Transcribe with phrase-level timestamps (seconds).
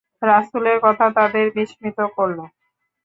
[0.21, 2.39] রাসূলের কথা তাদের বিস্মিত করল।